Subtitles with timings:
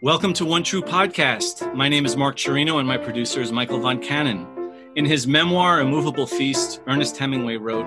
[0.00, 1.74] Welcome to One True Podcast.
[1.74, 4.46] My name is Mark Cirino, and my producer is Michael Von Cannon.
[4.94, 7.84] In his memoir, A Movable Feast, Ernest Hemingway wrote,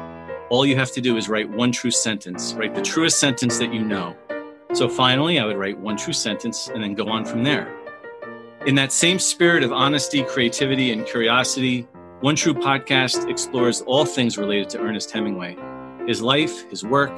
[0.49, 3.73] All you have to do is write one true sentence, write the truest sentence that
[3.73, 4.13] you know.
[4.73, 7.73] So finally, I would write one true sentence and then go on from there.
[8.65, 11.87] In that same spirit of honesty, creativity, and curiosity,
[12.19, 15.55] One True Podcast explores all things related to Ernest Hemingway
[16.05, 17.17] his life, his work,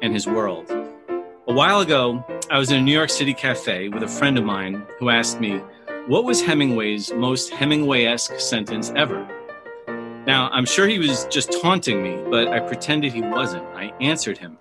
[0.00, 0.70] and his world.
[1.48, 4.44] A while ago, I was in a New York City cafe with a friend of
[4.44, 5.58] mine who asked me,
[6.06, 9.28] What was Hemingway's most Hemingway esque sentence ever?
[10.26, 13.64] Now, I'm sure he was just taunting me, but I pretended he wasn't.
[13.74, 14.56] I answered him.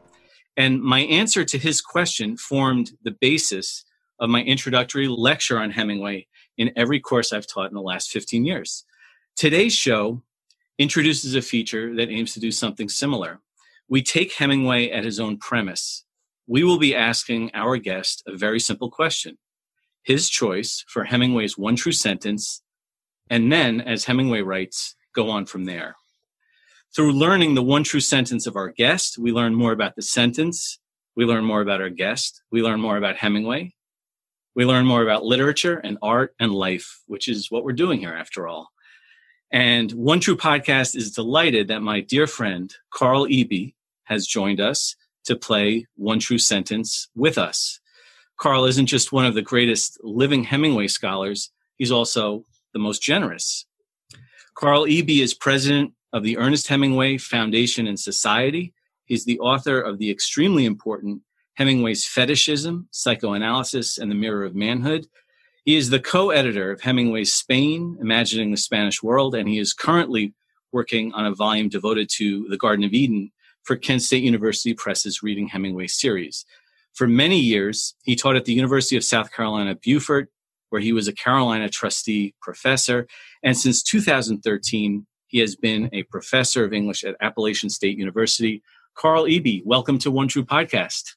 [0.57, 3.85] And my answer to his question formed the basis
[4.19, 6.27] of my introductory lecture on Hemingway
[6.57, 8.83] in every course I've taught in the last 15 years.
[9.37, 10.23] Today's show
[10.77, 13.39] introduces a feature that aims to do something similar.
[13.87, 16.03] We take Hemingway at his own premise
[16.47, 19.37] we will be asking our guest a very simple question
[20.07, 22.61] his choice for Hemingway's one true sentence,
[23.29, 25.97] and then, as Hemingway writes, go on from there.
[26.95, 30.79] Through learning the one true sentence of our guest, we learn more about the sentence,
[31.17, 33.73] we learn more about our guest, we learn more about Hemingway,
[34.55, 38.13] we learn more about literature and art and life, which is what we're doing here
[38.13, 38.69] after all.
[39.51, 43.73] And One True Podcast is delighted that my dear friend, Carl Eby,
[44.05, 44.95] has joined us
[45.27, 47.79] to play One True Sentence with us.
[48.37, 53.65] Carl isn't just one of the greatest living Hemingway scholars, he's also the most generous.
[54.55, 58.73] Carl Eby is president of the Ernest Hemingway Foundation and Society.
[59.05, 61.21] He's the author of the extremely important
[61.55, 65.07] Hemingway's Fetishism, Psychoanalysis, and the Mirror of Manhood.
[65.65, 69.73] He is the co editor of Hemingway's Spain, Imagining the Spanish World, and he is
[69.73, 70.33] currently
[70.71, 73.31] working on a volume devoted to the Garden of Eden
[73.67, 76.45] for Kent State University Press's Reading Hemingway series.
[76.93, 80.29] For many years, he taught at the University of South Carolina, Beaufort,
[80.69, 83.07] where he was a Carolina trustee professor.
[83.43, 88.63] And since 2013, he has been a professor of English at Appalachian State University.
[88.95, 91.15] Carl Eby, welcome to One True Podcast.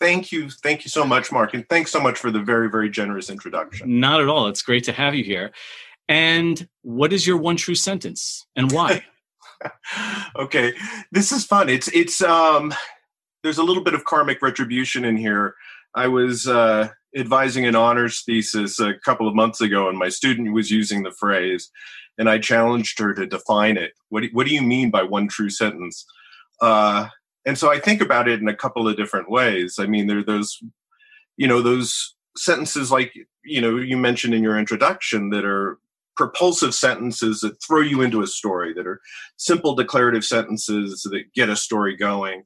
[0.00, 0.50] Thank you.
[0.50, 1.52] Thank you so much, Mark.
[1.52, 4.00] And thanks so much for the very, very generous introduction.
[4.00, 4.46] Not at all.
[4.46, 5.50] It's great to have you here.
[6.08, 9.04] And what is your one true sentence and why?
[10.36, 10.74] okay,
[11.10, 11.68] this is fun.
[11.68, 12.74] It's it's um,
[13.42, 15.54] there's a little bit of karmic retribution in here.
[15.94, 20.52] I was uh, advising an honors thesis a couple of months ago, and my student
[20.52, 21.70] was using the phrase,
[22.18, 23.92] and I challenged her to define it.
[24.08, 26.04] What do, what do you mean by one true sentence?
[26.60, 27.08] Uh,
[27.44, 29.76] and so I think about it in a couple of different ways.
[29.78, 30.58] I mean, there are those,
[31.36, 33.12] you know, those sentences like
[33.44, 35.78] you know you mentioned in your introduction that are
[36.16, 39.00] propulsive sentences that throw you into a story, that are
[39.36, 42.44] simple declarative sentences that get a story going.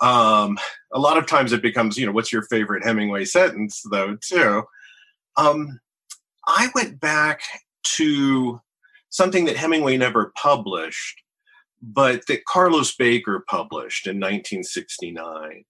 [0.00, 0.58] Um,
[0.92, 4.64] a lot of times it becomes, you know, what's your favorite Hemingway sentence, though, too.
[5.36, 5.80] Um,
[6.46, 7.40] I went back
[7.96, 8.60] to
[9.10, 11.22] something that Hemingway never published,
[11.80, 15.64] but that Carlos Baker published in 1969.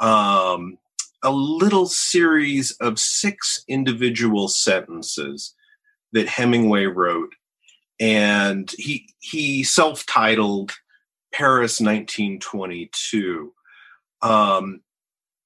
[0.00, 0.78] Um,
[1.22, 5.54] a little series of six individual sentences
[6.14, 7.34] that Hemingway wrote,
[8.00, 10.72] and he he self-titled
[11.32, 13.52] Paris 1922.
[14.22, 14.80] Um,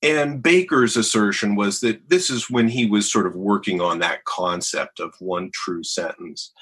[0.01, 4.25] and Baker's assertion was that this is when he was sort of working on that
[4.25, 6.53] concept of one true sentence.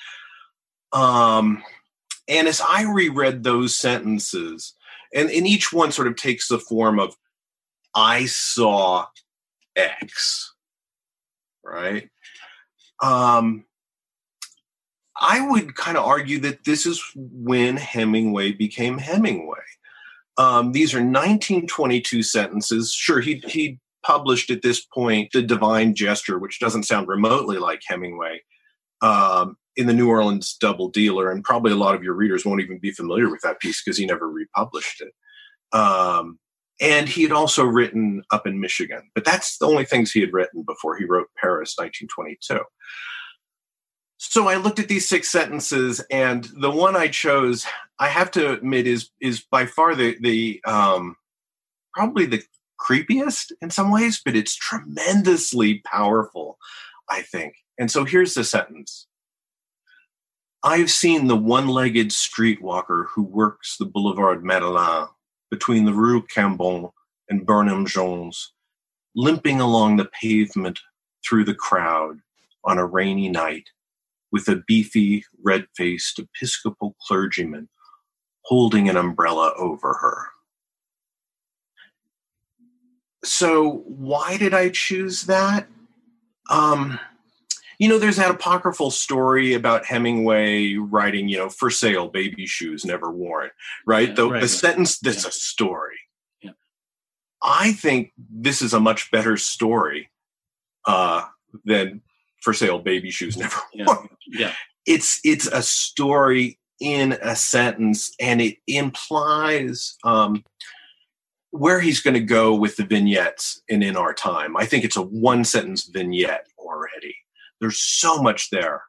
[0.93, 1.63] Um,
[2.29, 4.75] and as I reread those sentences,
[5.15, 7.15] and, and each one sort of takes the form of,
[7.95, 9.07] I saw
[9.77, 10.55] X,
[11.63, 12.09] right?
[13.03, 13.65] Um,
[15.27, 19.59] I would kind of argue that this is when Hemingway became Hemingway.
[20.39, 22.93] Um, these are 1922 sentences.
[22.93, 27.81] Sure, he he published at this point the Divine Gesture, which doesn't sound remotely like
[27.87, 28.43] Hemingway,
[29.03, 32.63] um, in the New Orleans Double Dealer, and probably a lot of your readers won't
[32.63, 35.13] even be familiar with that piece because he never republished it.
[35.77, 36.39] Um,
[36.81, 40.33] and he had also written up in Michigan, but that's the only things he had
[40.33, 42.63] written before he wrote Paris, 1922.
[44.19, 47.67] So I looked at these six sentences, and the one I chose,
[47.99, 51.17] I have to admit, is is by far the the um,
[51.93, 52.43] probably the
[52.81, 56.59] creepiest in some ways, but it's tremendously powerful,
[57.09, 57.55] I think.
[57.79, 59.07] And so here's the sentence.
[60.63, 65.09] I've seen the one-legged streetwalker who works the Boulevard Madeleine
[65.51, 66.91] between the Rue Cambon
[67.29, 68.53] and Bernheim Jones,
[69.15, 70.81] limping along the pavement
[71.25, 72.19] through the crowd
[72.65, 73.69] on a rainy night
[74.37, 77.71] with a beefy, red faced Episcopal clergyman
[78.43, 80.27] holding an umbrella over her.
[83.25, 85.69] So, why did I choose that?
[86.51, 87.01] Um,
[87.79, 92.85] you know, there's that apocryphal story about Hemingway writing, you know, for sale, baby shoes
[92.85, 93.49] never worn,
[93.87, 94.11] right?
[94.11, 94.51] Yeah, the, right, the right.
[94.51, 95.29] sentence, that's Yeah.
[95.31, 95.97] a story.
[96.43, 96.51] Yeah.
[97.43, 100.11] I think this is a much better story
[100.87, 101.25] uh,
[101.65, 102.03] than
[102.47, 103.87] for sale, baby shoes never Yeah.
[103.89, 104.09] worn.
[104.29, 104.53] Yeah.
[104.87, 110.45] It's it's a story in a sentence, and it implies um,
[111.51, 114.57] where he's going to go with the vignettes in In Our Time.
[114.57, 117.17] I think it's a one sentence vignette already.
[117.61, 118.85] There's so much there.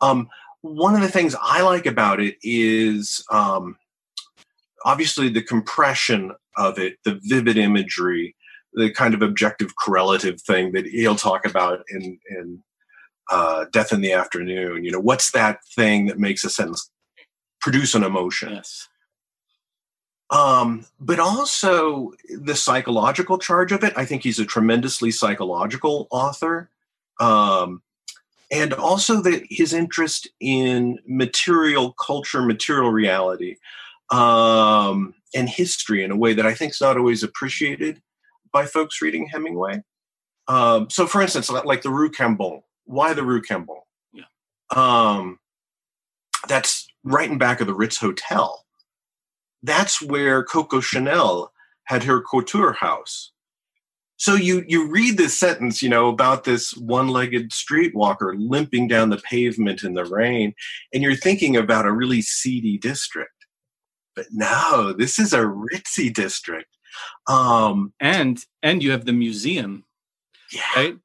[0.00, 0.28] Um,
[0.60, 3.76] one of the things I like about it is um,
[4.84, 8.36] obviously the compression of it, the vivid imagery,
[8.74, 12.62] the kind of objective correlative thing that he'll talk about in, in
[13.30, 14.84] uh, Death in the Afternoon.
[14.84, 16.90] You know, what's that thing that makes a sentence
[17.60, 18.52] produce an emotion?
[18.52, 18.88] Yes.
[20.30, 23.92] um, but also the psychological charge of it.
[23.96, 26.70] I think he's a tremendously psychological author,
[27.20, 27.82] um,
[28.50, 33.56] and also that his interest in material culture, material reality,
[34.10, 38.02] um, and history in a way that I think is not always appreciated
[38.52, 39.82] by folks reading Hemingway.
[40.48, 42.62] Um, so, for instance, like the Rue Cambon.
[42.84, 43.80] Why the Rue Cambon?
[44.12, 44.24] Yeah.
[44.74, 45.38] Um,
[46.48, 48.64] that's right in back of the Ritz Hotel
[49.64, 51.50] that's where Coco Chanel
[51.84, 53.32] had her couture house.
[54.16, 59.16] So you you read this sentence, you know, about this one-legged streetwalker limping down the
[59.18, 60.54] pavement in the rain,
[60.92, 63.32] and you're thinking about a really seedy district.
[64.14, 66.68] But no, this is a ritzy district.
[67.26, 69.84] Um, And and you have the museum,
[70.52, 70.62] yeah.
[70.76, 70.96] right?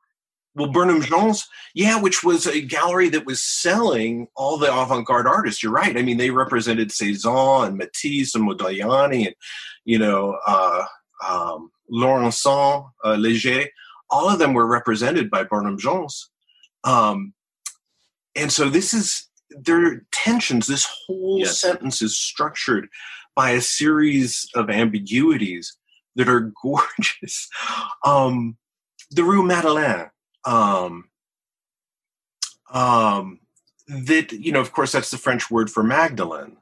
[0.59, 5.63] Well, Burnham Jones, yeah, which was a gallery that was selling all the avant-garde artists.
[5.63, 5.95] You're right.
[5.97, 9.35] I mean, they represented Cezanne and Matisse and Modigliani and,
[9.85, 10.83] you know, uh,
[11.25, 13.67] um, Laurencin, uh, Léger.
[14.09, 16.29] All of them were represented by Burnham Jones.
[16.83, 17.33] Um,
[18.35, 20.67] and so this is, there are tensions.
[20.67, 21.57] This whole Yes.
[21.57, 22.89] sentence is structured
[23.33, 25.77] by a series of ambiguities
[26.17, 27.47] that are gorgeous.
[28.03, 28.57] Um,
[29.11, 30.09] the Rue Madeleine,
[30.45, 31.09] um,
[32.71, 33.39] um,
[33.87, 36.57] that you know, of course, that's the French word for Magdalene,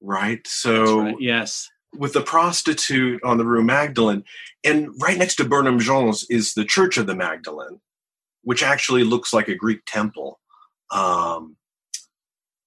[0.00, 0.46] right?
[0.46, 1.16] So right.
[1.18, 1.68] Yes.
[1.92, 4.24] with the prostitute on the Rue Magdalene,
[4.64, 7.80] and right next to Burnham Jones is the Church of the Magdalene,
[8.42, 10.38] which actually looks like a Greek temple.
[10.92, 11.56] Um,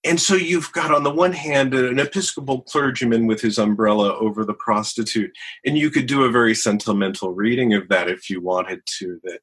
[0.05, 4.44] and so you've got on the one hand an Episcopal clergyman with his umbrella over
[4.44, 5.31] the prostitute,
[5.65, 9.21] and you could do a very sentimental reading of that if you wanted to.
[9.23, 9.39] That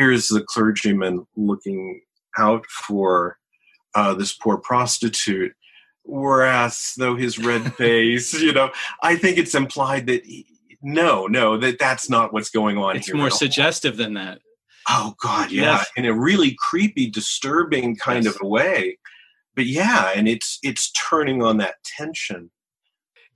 [0.00, 2.00] here's the clergyman looking
[2.38, 3.38] out for
[3.94, 5.52] uh, this poor prostitute,
[6.04, 8.70] whereas though his red face, you know,
[9.02, 10.46] I think it's implied that he,
[10.82, 13.00] no, no, that that's not what's going on here.
[13.00, 14.40] It's more suggestive than that.
[14.88, 15.90] Oh God, yeah, Yes.
[15.96, 18.34] in a really creepy, disturbing kind Yes.
[18.34, 18.98] of a way.
[19.54, 22.50] But yeah, and it's it's turning on that tension.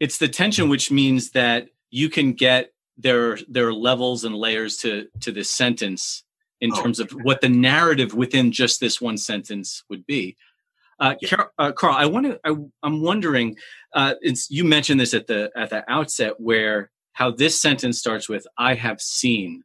[0.01, 4.79] It's the tension which means that you can get there there are levels and layers
[4.79, 6.24] to to this sentence
[6.65, 10.37] in Oh, terms of what the narrative within just this one sentence would be.
[10.99, 11.29] Uh, Yeah.
[11.29, 12.39] Carl, uh, Carl, I want to.
[12.83, 13.57] I'm wondering.
[13.95, 18.29] Uh, it's you mentioned this at the at the outset, where how this sentence starts
[18.29, 19.63] with "I have seen,"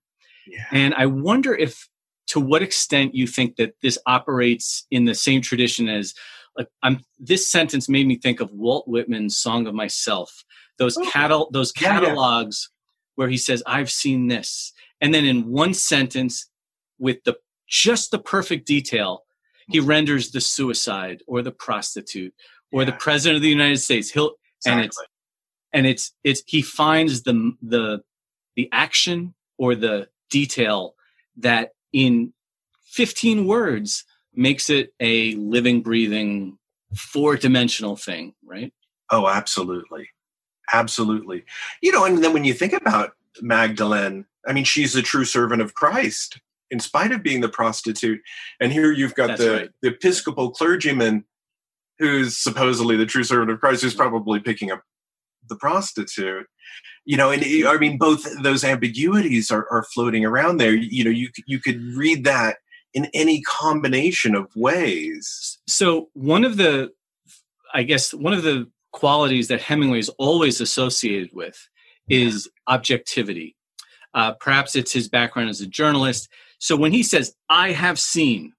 [0.47, 0.65] Yeah.
[0.71, 1.87] and I wonder if
[2.27, 6.13] to what extent you think that this operates in the same tradition as
[6.57, 6.99] like I'm.
[7.19, 10.43] This sentence made me think of Walt Whitman's "Song of Myself."
[10.79, 11.09] Those Oh.
[11.11, 11.99] catal those Yeah, yeah.
[11.99, 12.69] catalogs
[13.15, 16.47] where he says, "I've seen this," and then in one sentence,
[16.99, 17.37] with the
[17.67, 19.23] just the perfect detail,
[19.67, 19.87] he mm-hmm.
[19.87, 22.33] renders the suicide or the prostitute
[22.71, 24.11] or the president of the United States.
[24.11, 24.33] He'll
[24.65, 24.97] and it's
[25.73, 28.01] and it's it's he finds the the
[28.55, 30.95] the action or the detail
[31.37, 32.33] that in
[32.85, 34.03] 15 words
[34.33, 36.57] makes it a living breathing
[36.95, 38.73] four dimensional thing right
[39.11, 40.09] Oh, absolutely.
[40.71, 41.43] Absolutely.
[41.81, 45.61] You know, and then when you think about Magdalene, I mean, she's a true servant
[45.61, 46.39] of Christ
[46.71, 48.21] in spite of being the prostitute.
[48.59, 49.69] And here you've got That's the, right.
[49.81, 51.25] the Episcopal clergyman
[51.97, 54.83] who's supposedly the true servant of Christ, who's probably picking up
[55.47, 56.47] the prostitute.
[57.05, 60.73] You know, and I mean, both those ambiguities are, are floating around there.
[60.73, 62.57] You know, you, you could read that
[62.93, 65.59] in any combination of ways.
[65.67, 66.91] so one of the
[67.73, 71.69] i guess one of the qualities that hemingway is always associated with
[72.09, 73.55] is objectivity
[74.15, 76.27] uh, perhaps it's his background as a journalist
[76.59, 78.53] so when he says i have seen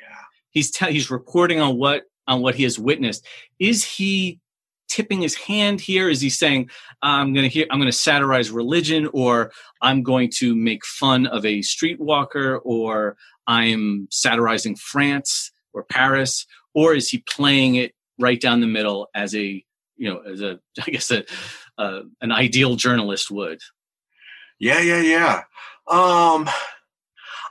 [0.00, 0.06] Yeah.
[0.50, 3.26] he's te- he's reporting on what on what he has witnessed
[3.58, 4.40] is he
[4.88, 6.10] tipping his hand here?
[6.10, 6.68] Is he saying
[7.00, 11.26] I'm going to hear I'm going to satirize religion, or I'm going to make fun
[11.26, 18.38] of a streetwalker, or I'm satirizing France or Paris, or is he playing it right
[18.38, 19.64] down the middle as a
[19.96, 21.24] you know as a I guess a
[21.78, 23.60] uh, an ideal journalist would?
[24.58, 25.42] Yeah, yeah, yeah.
[25.88, 26.48] Um,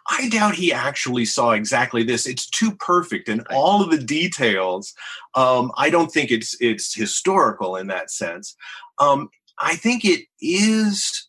[0.10, 2.25] I doubt he actually saw exactly this.
[2.27, 4.93] It's too perfect and all of the details.
[5.36, 8.55] Um, I don't think it's it's historical in that sense.
[9.00, 9.29] Um,
[9.60, 11.27] I think it is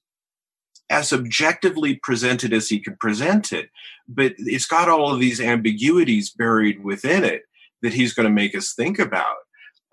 [0.91, 3.71] as objectively presented as he could present it,
[4.09, 7.43] but it's got all of these ambiguities buried within it
[7.83, 9.37] that he's going to make us think about.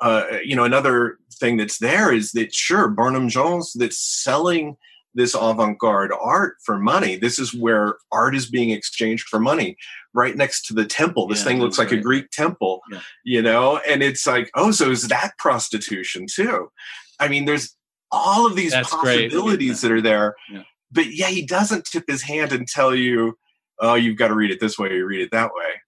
[0.01, 4.77] Uh, you know, another thing that's there is that sure, Barnum Jones that's selling
[5.13, 7.15] this avant-garde art for money.
[7.15, 9.77] This is where art is being exchanged for money,
[10.13, 11.27] right next to the temple.
[11.27, 11.99] This yeah, thing looks like right.
[11.99, 13.01] a Greek temple, yeah.
[13.23, 16.71] you know, and it's like, oh, so is that prostitution too?
[17.19, 17.75] I mean, there's
[18.11, 19.89] all of these That's possibilities that.
[19.89, 19.93] that.
[19.93, 20.63] are there, yeah.
[20.91, 23.37] but yeah, he doesn't tip his hand and tell you,
[23.79, 25.81] oh, you've got to read it this way, you read it that way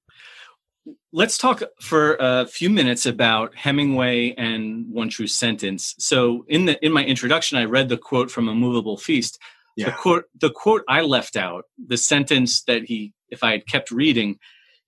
[1.14, 5.96] let's talk for a few minutes about Hemingway and One True Sentence.
[6.00, 9.40] So in the in my introduction, I read the quote from A Movable Feast.
[9.78, 9.88] Yeah.
[9.88, 13.92] The quote the quote I left out, the sentence that he, if I had kept
[13.92, 14.38] reading,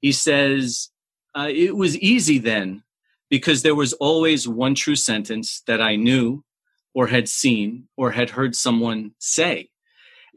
[0.01, 0.89] he says,
[1.35, 2.83] uh, "It was easy then,
[3.29, 6.43] because there was always one true sentence that I knew,
[6.93, 9.69] or had seen, or had heard someone say."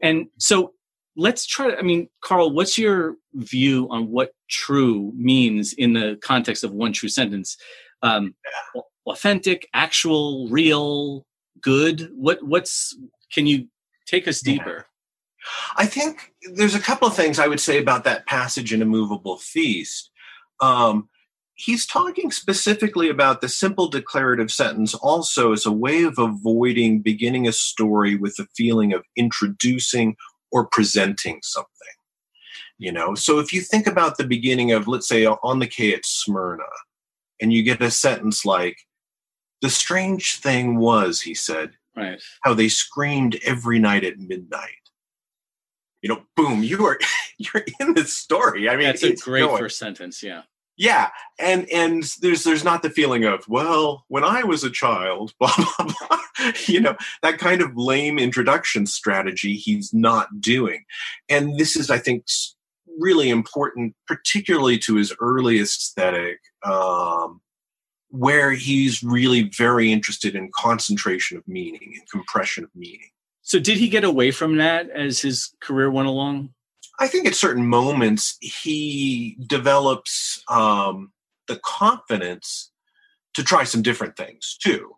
[0.01, 0.73] And so
[1.17, 6.17] let's try to, I mean, Carl, what's your view on what true means in the
[6.21, 7.57] context of one true sentence?
[8.03, 8.35] Um,
[9.05, 11.25] authentic, actual, real,
[11.59, 12.11] good.
[12.13, 12.95] What, what's,
[13.33, 13.67] can you
[14.05, 14.85] take us deeper?
[15.75, 18.85] I think there's a couple of things I would say about that passage in A
[18.85, 20.11] Movable Feast.
[20.59, 21.09] Um,
[21.55, 27.47] he's talking specifically about the simple declarative sentence also as a way of avoiding beginning
[27.47, 30.15] a story with the feeling of introducing
[30.51, 31.87] or presenting something
[32.77, 33.15] you know?
[33.15, 36.63] So if you think about the beginning of let's say on the Quay at smyrna
[37.41, 38.77] and you get a sentence like
[39.61, 42.21] the strange thing was he said right.
[42.43, 44.71] how they screamed every night at midnight.
[46.01, 46.99] You know boom you are
[47.37, 48.69] you're in this story.
[48.69, 49.57] I mean that's a great going.
[49.57, 50.43] first sentence yeah
[50.77, 55.33] yeah and and there's there's not the feeling of well when i was a child
[55.39, 56.19] blah blah blah
[56.67, 60.83] you know that kind of lame introduction strategy he's not doing.
[61.29, 62.25] And this is i think
[62.99, 67.41] really important particularly to his early aesthetic um,
[68.09, 73.09] where he's really very interested in concentration of meaning and compression of meaning.
[73.43, 76.53] So did he get away from that as his career went along
[76.99, 81.11] I think at certain moments he develops um,
[81.47, 82.71] the confidence
[83.35, 84.93] to try some different things too.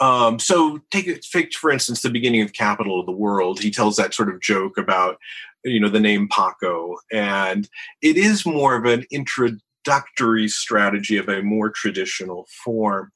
[0.00, 1.22] Um, so take,
[1.54, 3.60] for instance the beginning of Capital of the World.
[3.60, 5.18] He tells that sort of joke about
[5.64, 7.68] you know the name Paco, and
[8.02, 13.12] it is more of an introductory strategy of a more traditional form.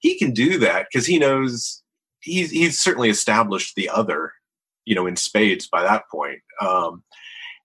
[0.00, 1.82] He can do that because he knows
[2.20, 4.32] he's he's certainly established the other,
[4.84, 6.40] you know, in spades by that point.
[6.60, 7.02] Um,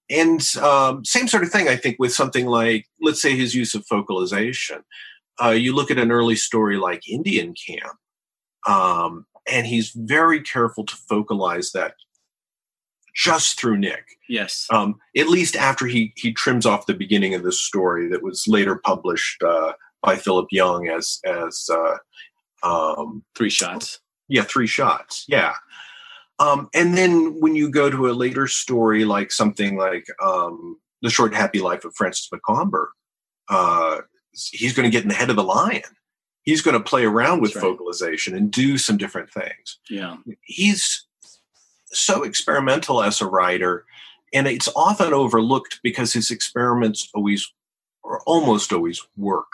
[0.09, 3.73] and um, same sort of thing, I think, with something like, let's say, his use
[3.73, 4.83] of focalization.
[5.43, 7.97] Uh, you look at an early story like Indian Camp,
[8.67, 11.95] um, and he's very careful to focalize that
[13.15, 14.05] just through Nick.
[14.29, 14.67] Yes.
[14.71, 18.45] Um, at least after he he trims off the beginning of this story that was
[18.47, 21.97] later published uh, by Philip Young as as uh,
[22.63, 23.99] um, three shots.
[24.27, 25.25] Yeah, three shots.
[25.27, 25.53] Yeah.
[26.39, 31.09] Um, and then when you go to a later story, like something like um, The
[31.09, 32.91] Short Happy Life of Francis Macomber,
[33.49, 34.01] uh,
[34.51, 35.83] he's going to get in the head of the lion.
[36.43, 37.61] He's going to play around with right.
[37.61, 39.79] focalization and do some different things.
[39.89, 40.17] Yeah.
[40.41, 41.07] He's
[41.87, 43.85] so experimental as a writer,
[44.33, 47.51] and it's often overlooked because his experiments always
[48.03, 49.51] or almost always work.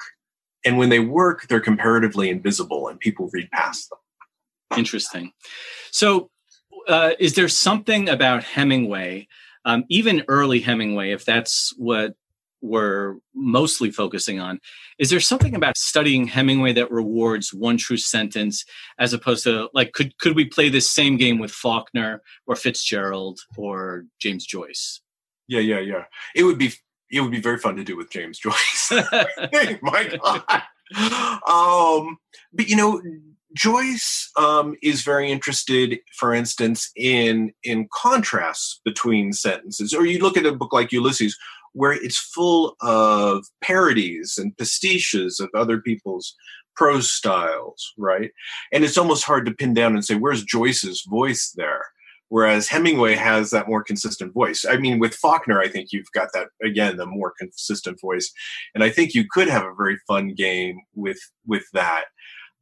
[0.65, 3.99] And when they work, they're comparatively invisible and people read past them.
[4.77, 5.31] Interesting.
[5.91, 6.30] So
[6.87, 9.27] uh, is there something about Hemingway,
[9.65, 12.15] um, even early Hemingway, if that's what
[12.61, 14.59] we're mostly focusing on,
[14.99, 18.63] is there something about studying Hemingway that rewards one true sentence
[18.99, 23.39] as opposed to like could could we play this same game with Faulkner or Fitzgerald
[23.57, 25.01] or James Joyce?
[25.47, 26.03] Yeah, yeah, yeah.
[26.35, 26.71] It would be
[27.11, 28.91] it would be very fun to do with James Joyce.
[29.81, 30.61] My God.
[31.47, 32.17] Um,
[32.53, 33.01] but you know,
[33.55, 39.93] Joyce um, is very interested, for instance, in in contrasts between sentences.
[39.93, 41.37] Or you look at a book like Ulysses,
[41.73, 46.35] where it's full of parodies and pastiches of other people's
[46.75, 48.31] prose styles, right?
[48.71, 51.85] And it's almost hard to pin down and say, where's Joyce's voice there?
[52.29, 54.63] Whereas Hemingway has that more consistent voice.
[54.63, 58.31] I mean, with Faulkner, I think you've got that again, the more consistent voice,
[58.73, 62.05] and I think you could have a very fun game with with that.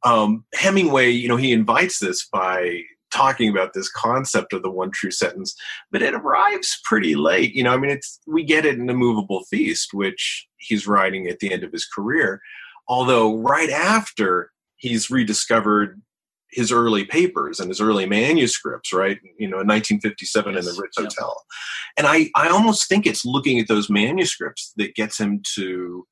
[0.04, 4.90] Um, Hemingway, you know, he invites this by talking about this concept of the one
[4.90, 5.54] true sentence,
[5.90, 7.54] but it arrives pretty late.
[7.54, 11.26] You know, I mean, it's we get it in the movable feast, which he's writing
[11.26, 12.40] at the end of his career.
[12.88, 16.00] Although right after he's rediscovered
[16.52, 19.18] his early papers and his early manuscripts, right?
[19.38, 20.66] You know, in 1957 yes.
[20.66, 20.98] in the Ritz.
[20.98, 21.42] Hotel.
[21.96, 26.06] And I, I almost think it's looking at those manuscripts that gets him to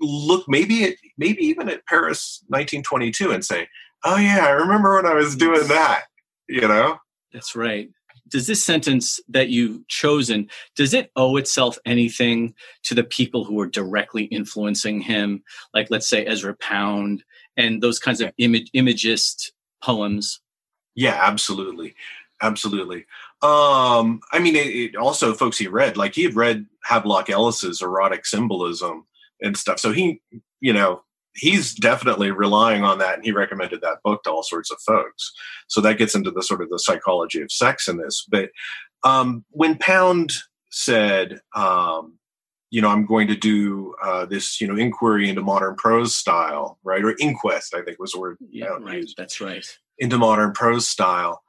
[0.00, 3.68] look maybe at, maybe even at Paris 1922 and say,
[4.04, 6.04] oh yeah, I remember when I was doing that,
[6.48, 6.98] you know?
[7.32, 7.88] That's right.
[8.28, 13.60] Does this sentence that you've chosen, does it owe itself anything to the people who
[13.60, 15.42] are directly influencing him?
[15.74, 17.24] Like let's say Ezra Pound
[17.56, 20.40] and those kinds of image, imagist poems.
[20.94, 21.94] Yeah, absolutely,
[22.40, 23.06] absolutely.
[23.42, 27.82] Um, I mean, it, it also folks he read like he had read Havelock Ellis's
[27.82, 29.06] erotic symbolism
[29.42, 29.78] and stuff.
[29.78, 30.20] So he,
[30.60, 31.02] you know,
[31.34, 35.32] he's definitely relying on that, and he recommended that book to all sorts of folks.
[35.68, 38.24] So that gets into the sort of the psychology of sex in this.
[38.28, 38.50] But
[39.04, 40.32] um, when Pound
[40.70, 42.18] said, um,
[42.70, 46.78] you know, I'm going to do uh, this, you know, inquiry into modern prose style,
[46.84, 47.04] right?
[47.04, 48.38] Or inquest, I think was the word.
[48.50, 49.02] Yeah, right.
[49.02, 49.66] Used, That's right.
[49.98, 51.42] Into modern prose style.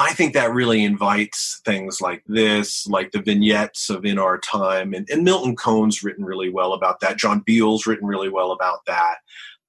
[0.00, 4.94] I think that really invites things like this, like the vignettes of In Our Time,
[4.94, 7.18] and, and Milton Cohen's written really well about that.
[7.18, 9.16] John Beale's written really well about that.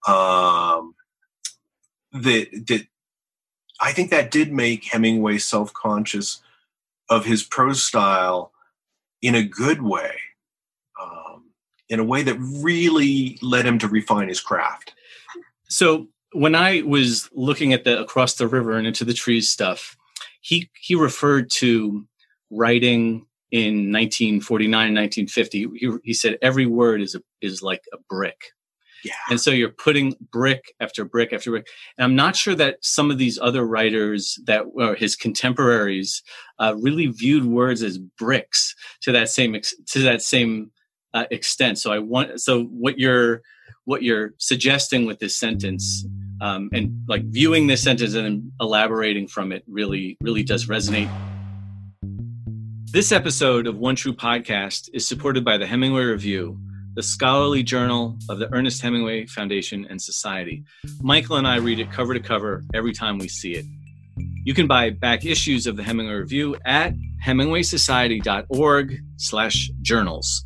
[0.07, 0.95] Um,
[2.13, 2.87] that
[3.79, 6.41] I think that did make Hemingway self-conscious
[7.09, 8.53] of his prose style
[9.21, 10.15] in a good way
[11.91, 14.93] in a way that really led him to refine his craft.
[15.67, 19.97] So when I was looking at the across the river and into the trees stuff,
[20.41, 22.05] he he referred to
[22.49, 28.51] writing in 1949 1950 he, he said every word is a, is like a brick
[29.03, 29.13] yeah.
[29.29, 31.67] And so you're putting brick after brick after brick.
[31.97, 36.21] And I'm not sure that some of these other writers that were his contemporaries
[36.59, 40.71] uh, really viewed words as bricks to that same to that same
[41.13, 41.79] uh, extent.
[41.79, 43.41] So I want so what you're
[43.85, 46.05] what you're suggesting with this sentence
[46.41, 51.09] um, and like viewing this sentence and elaborating from it really really does resonate.
[52.91, 56.59] This episode of One True Podcast is supported by the Hemingway Review,
[56.95, 60.65] the scholarly journal of the Ernest Hemingway Foundation and Society.
[60.99, 63.65] Michael and I read it cover to cover every time we see it.
[64.43, 70.43] You can buy back issues of the Hemingway Review at hemingwaysociety.org slash journals.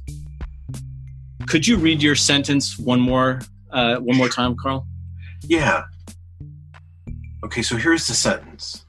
[1.48, 4.86] Could you read your sentence one more uh, one more time, Carl?
[5.48, 5.84] Yeah.
[7.44, 8.86] Okay, so here's the sentence.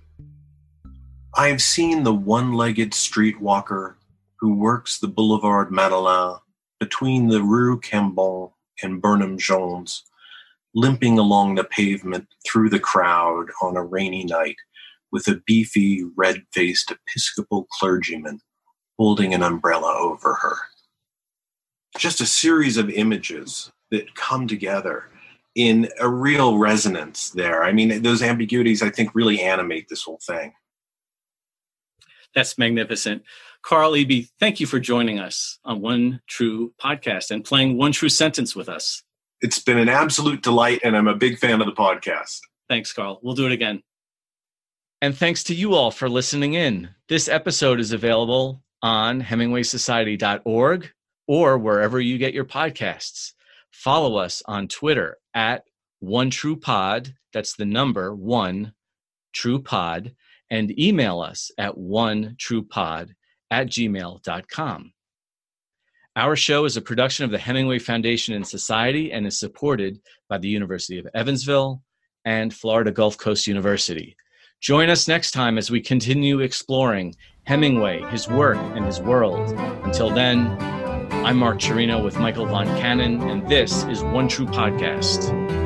[1.35, 3.95] I have seen the one-legged streetwalker
[4.41, 6.39] who works the Boulevard Madeleine
[6.81, 10.05] between the Rue Cambon and Burnham Jones,
[10.75, 14.57] limping along the pavement through the crowd on a rainy night
[15.13, 18.41] with a beefy, red-faced Episcopal clergyman
[18.99, 20.57] holding an umbrella over her
[21.99, 25.09] just a series of images that come together
[25.57, 27.65] in a real resonance there.
[27.65, 30.53] I mean, those ambiguities, I think, really animate this whole thing.
[32.35, 33.23] That's magnificent.
[33.63, 38.11] Carl Eby, thank you for joining us on One True Podcast and playing One True
[38.11, 39.03] Sentence with us.
[39.41, 42.41] It's been an absolute delight, and I'm a big fan of the podcast.
[42.69, 43.19] Thanks, Carl.
[43.23, 43.83] We'll do it again.
[45.01, 46.91] And thanks to you all for listening in.
[47.09, 50.91] This episode is available on HemingwaySociety.org
[51.27, 53.33] or wherever you get your podcasts.
[53.73, 55.63] Follow us on Twitter at
[56.01, 57.15] One True Pod.
[57.33, 58.73] That's the number one
[59.33, 60.17] True Pod.
[60.51, 63.15] And email us at one True Pod
[63.51, 64.93] at gmail.com.
[66.17, 70.39] Our show is a production of the Hemingway Foundation and Society and is supported by
[70.39, 71.83] the University of Evansville
[72.25, 74.17] and Florida Gulf Coast University.
[74.63, 79.53] Join us next time as we continue exploring Hemingway, his work, and his world.
[79.85, 80.47] Until then,
[81.11, 85.66] I'm Mark Cirino with Michael Von Cannon, and this is One True Podcast.